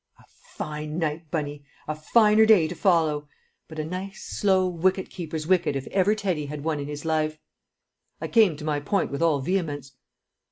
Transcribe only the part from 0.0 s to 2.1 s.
"A fine night, Bunny! A